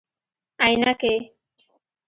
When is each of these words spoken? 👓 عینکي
👓 0.59 0.63
عینکي 0.65 1.15